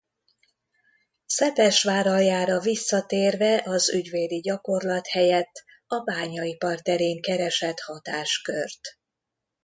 [1.25, 8.79] Szepesváraljára visszatérve az ügyvédi gyakorlat helyett a bányaipar terén keresett hatáskört.